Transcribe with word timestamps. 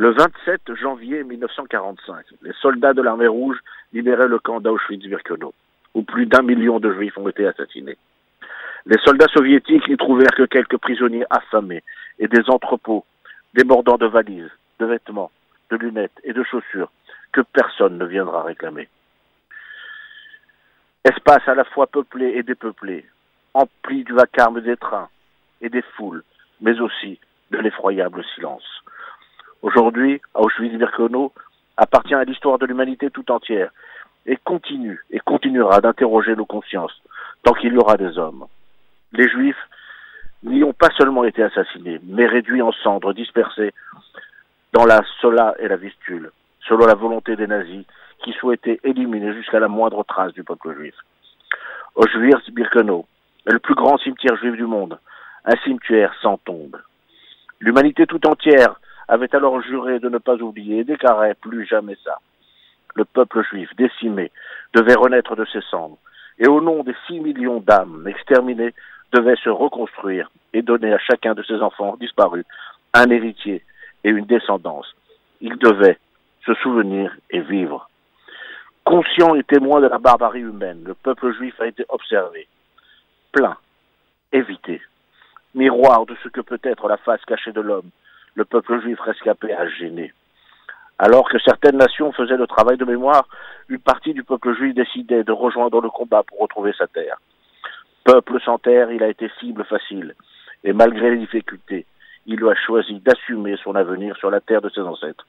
Le 0.00 0.10
27 0.10 0.76
janvier 0.76 1.24
1945, 1.24 2.24
les 2.42 2.52
soldats 2.60 2.92
de 2.92 3.02
l'armée 3.02 3.26
rouge 3.26 3.58
libéraient 3.92 4.28
le 4.28 4.38
camp 4.38 4.60
d'Auschwitz-Birkenau, 4.60 5.52
où 5.94 6.02
plus 6.02 6.26
d'un 6.26 6.42
million 6.42 6.78
de 6.78 6.92
juifs 6.92 7.18
ont 7.18 7.28
été 7.28 7.44
assassinés. 7.44 7.98
Les 8.86 8.98
soldats 9.04 9.26
soviétiques 9.34 9.88
n'y 9.88 9.96
trouvèrent 9.96 10.36
que 10.36 10.44
quelques 10.44 10.76
prisonniers 10.76 11.24
affamés 11.30 11.82
et 12.20 12.28
des 12.28 12.48
entrepôts 12.48 13.04
débordant 13.54 13.96
de 13.96 14.06
valises, 14.06 14.52
de 14.78 14.86
vêtements, 14.86 15.32
de 15.68 15.76
lunettes 15.76 16.20
et 16.22 16.32
de 16.32 16.44
chaussures 16.44 16.92
que 17.32 17.40
personne 17.40 17.98
ne 17.98 18.04
viendra 18.04 18.44
réclamer. 18.44 18.88
Espace 21.04 21.48
à 21.48 21.56
la 21.56 21.64
fois 21.64 21.88
peuplé 21.88 22.34
et 22.36 22.44
dépeuplé, 22.44 23.04
empli 23.52 24.04
du 24.04 24.12
vacarme 24.12 24.60
des 24.60 24.76
trains 24.76 25.08
et 25.60 25.68
des 25.68 25.82
foules, 25.96 26.22
mais 26.60 26.78
aussi 26.78 27.18
de 27.50 27.58
l'effroyable 27.58 28.22
silence. 28.36 28.84
Aujourd'hui, 29.62 30.20
Auschwitz-Birkenau 30.34 31.32
appartient 31.76 32.14
à 32.14 32.24
l'histoire 32.24 32.58
de 32.58 32.66
l'humanité 32.66 33.10
tout 33.10 33.30
entière 33.30 33.70
et 34.26 34.36
continue 34.36 35.00
et 35.10 35.18
continuera 35.18 35.80
d'interroger 35.80 36.36
nos 36.36 36.44
consciences 36.44 37.02
tant 37.42 37.54
qu'il 37.54 37.72
y 37.72 37.78
aura 37.78 37.96
des 37.96 38.18
hommes. 38.18 38.46
Les 39.12 39.28
Juifs 39.28 39.68
n'y 40.44 40.62
ont 40.62 40.72
pas 40.72 40.90
seulement 40.96 41.24
été 41.24 41.42
assassinés, 41.42 42.00
mais 42.04 42.26
réduits 42.26 42.62
en 42.62 42.72
cendres, 42.72 43.12
dispersés 43.12 43.72
dans 44.72 44.84
la 44.84 45.00
Sola 45.20 45.54
et 45.58 45.66
la 45.66 45.76
Vistule, 45.76 46.30
selon 46.68 46.86
la 46.86 46.94
volonté 46.94 47.34
des 47.34 47.46
nazis 47.46 47.84
qui 48.22 48.32
souhaitaient 48.34 48.80
éliminer 48.84 49.34
jusqu'à 49.34 49.58
la 49.58 49.68
moindre 49.68 50.04
trace 50.04 50.32
du 50.34 50.44
peuple 50.44 50.74
juif. 50.74 50.94
Auschwitz-Birkenau 51.96 53.06
est 53.46 53.52
le 53.52 53.58
plus 53.58 53.74
grand 53.74 53.98
cimetière 53.98 54.36
juif 54.36 54.54
du 54.54 54.66
monde, 54.66 54.98
un 55.44 55.56
cimetière 55.64 56.14
sans 56.22 56.36
tombe. 56.38 56.76
L'humanité 57.60 58.06
tout 58.06 58.24
entière 58.26 58.78
avait 59.08 59.34
alors 59.34 59.60
juré 59.62 59.98
de 59.98 60.08
ne 60.08 60.18
pas 60.18 60.36
oublier 60.36 60.80
et 60.80 60.84
déclarait 60.84 61.34
plus 61.34 61.66
jamais 61.66 61.96
ça. 62.04 62.18
Le 62.94 63.04
peuple 63.04 63.42
juif 63.42 63.70
décimé 63.76 64.30
devait 64.74 64.94
renaître 64.94 65.34
de 65.34 65.44
ses 65.46 65.62
cendres, 65.70 65.98
et 66.38 66.46
au 66.46 66.60
nom 66.60 66.84
des 66.84 66.94
six 67.06 67.20
millions 67.20 67.60
d'âmes 67.60 68.06
exterminées, 68.06 68.74
devait 69.12 69.36
se 69.36 69.48
reconstruire 69.48 70.30
et 70.52 70.62
donner 70.62 70.92
à 70.92 70.98
chacun 70.98 71.34
de 71.34 71.42
ses 71.42 71.62
enfants 71.62 71.96
disparus 71.96 72.44
un 72.92 73.08
héritier 73.10 73.64
et 74.04 74.10
une 74.10 74.26
descendance. 74.26 74.94
Il 75.40 75.56
devait 75.56 75.98
se 76.44 76.54
souvenir 76.54 77.16
et 77.30 77.40
vivre. 77.40 77.88
Conscient 78.84 79.34
et 79.34 79.44
témoin 79.44 79.80
de 79.80 79.86
la 79.86 79.98
barbarie 79.98 80.40
humaine, 80.40 80.82
le 80.84 80.94
peuple 80.94 81.34
juif 81.34 81.58
a 81.60 81.66
été 81.66 81.84
observé, 81.88 82.48
plein, 83.32 83.56
évité, 84.32 84.80
miroir 85.54 86.06
de 86.06 86.16
ce 86.22 86.28
que 86.28 86.40
peut 86.40 86.60
être 86.62 86.88
la 86.88 86.96
face 86.98 87.24
cachée 87.26 87.52
de 87.52 87.60
l'homme, 87.60 87.90
le 88.38 88.44
peuple 88.44 88.80
juif 88.80 89.00
rescapé 89.00 89.52
a 89.52 89.68
gêné. 89.68 90.12
Alors 91.00 91.28
que 91.28 91.40
certaines 91.40 91.76
nations 91.76 92.12
faisaient 92.12 92.36
le 92.36 92.46
travail 92.46 92.76
de 92.76 92.84
mémoire, 92.84 93.26
une 93.68 93.80
partie 93.80 94.14
du 94.14 94.22
peuple 94.22 94.54
juif 94.54 94.76
décidait 94.76 95.24
de 95.24 95.32
rejoindre 95.32 95.80
le 95.80 95.90
combat 95.90 96.22
pour 96.22 96.38
retrouver 96.38 96.72
sa 96.78 96.86
terre. 96.86 97.16
Peuple 98.04 98.40
sans 98.44 98.58
terre, 98.58 98.92
il 98.92 99.02
a 99.02 99.08
été 99.08 99.28
cible 99.40 99.64
facile, 99.64 100.14
et 100.62 100.72
malgré 100.72 101.10
les 101.10 101.18
difficultés, 101.18 101.84
il 102.26 102.44
a 102.44 102.54
choisi 102.54 103.00
d'assumer 103.00 103.56
son 103.56 103.74
avenir 103.74 104.16
sur 104.16 104.30
la 104.30 104.40
terre 104.40 104.62
de 104.62 104.70
ses 104.70 104.82
ancêtres. 104.82 105.26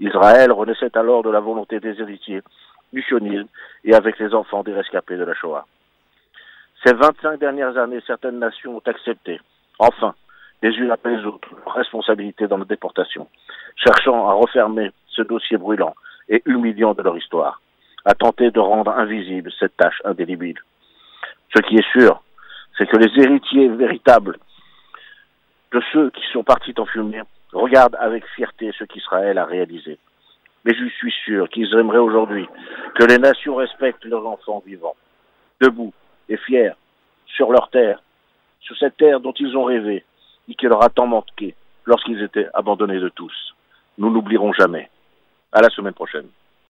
Israël 0.00 0.50
renaissait 0.50 0.96
alors 0.98 1.22
de 1.22 1.30
la 1.30 1.40
volonté 1.40 1.78
des 1.78 2.00
héritiers 2.00 2.42
du 2.92 3.02
sionisme 3.02 3.48
et 3.84 3.94
avec 3.94 4.18
les 4.18 4.34
enfants 4.34 4.64
des 4.64 4.72
rescapés 4.72 5.16
de 5.16 5.24
la 5.24 5.34
Shoah. 5.34 5.66
Ces 6.84 6.94
25 6.94 7.38
dernières 7.38 7.76
années, 7.76 8.02
certaines 8.08 8.40
nations 8.40 8.76
ont 8.78 8.82
accepté, 8.86 9.40
enfin, 9.78 10.14
les 10.62 10.70
unes 10.76 10.90
après 10.90 11.16
les 11.16 11.24
autres, 11.24 11.48
leurs 11.64 11.74
responsabilités 11.74 12.46
dans 12.46 12.58
la 12.58 12.64
déportation, 12.64 13.28
cherchant 13.76 14.28
à 14.28 14.34
refermer 14.34 14.90
ce 15.08 15.22
dossier 15.22 15.56
brûlant 15.56 15.94
et 16.28 16.42
humiliant 16.46 16.94
de 16.94 17.02
leur 17.02 17.16
histoire, 17.16 17.60
à 18.04 18.14
tenter 18.14 18.50
de 18.50 18.60
rendre 18.60 18.90
invisible 18.90 19.50
cette 19.58 19.76
tâche 19.76 20.00
indélébile. 20.04 20.58
Ce 21.54 21.62
qui 21.62 21.76
est 21.76 21.90
sûr, 21.92 22.22
c'est 22.76 22.86
que 22.86 22.96
les 22.96 23.22
héritiers 23.22 23.68
véritables 23.68 24.38
de 25.72 25.82
ceux 25.92 26.10
qui 26.10 26.22
sont 26.32 26.44
partis 26.44 26.74
en 26.78 26.86
fumée 26.86 27.22
regardent 27.52 27.96
avec 27.98 28.24
fierté 28.34 28.70
ce 28.78 28.84
qu'Israël 28.84 29.38
a 29.38 29.44
réalisé. 29.44 29.98
Mais 30.64 30.74
je 30.74 30.86
suis 30.88 31.12
sûr 31.24 31.48
qu'ils 31.48 31.72
aimeraient 31.74 31.98
aujourd'hui 31.98 32.46
que 32.96 33.04
les 33.04 33.18
nations 33.18 33.56
respectent 33.56 34.04
leurs 34.04 34.26
enfants 34.26 34.62
vivants, 34.64 34.96
debout 35.60 35.92
et 36.28 36.36
fiers, 36.36 36.72
sur 37.26 37.50
leur 37.50 37.70
terre, 37.70 38.02
sur 38.60 38.76
cette 38.76 38.96
terre 38.96 39.20
dont 39.20 39.32
ils 39.32 39.56
ont 39.56 39.64
rêvé 39.64 40.04
et 40.50 40.54
qui 40.54 40.66
leur 40.66 40.82
a 40.82 40.88
tant 40.90 41.06
manqué 41.06 41.54
lorsqu'ils 41.86 42.22
étaient 42.22 42.48
abandonnés 42.52 42.98
de 42.98 43.08
tous. 43.08 43.54
Nous 43.98 44.10
n'oublierons 44.10 44.52
jamais. 44.52 44.90
À 45.52 45.60
la 45.60 45.70
semaine 45.70 45.94
prochaine. 45.94 46.28